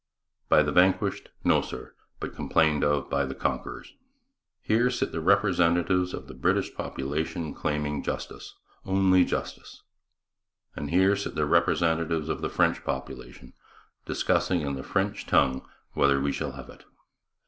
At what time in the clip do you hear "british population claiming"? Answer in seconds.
6.33-8.01